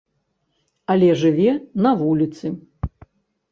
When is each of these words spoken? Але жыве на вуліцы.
Але 0.93 1.09
жыве 1.25 1.53
на 1.87 1.91
вуліцы. 2.01 2.45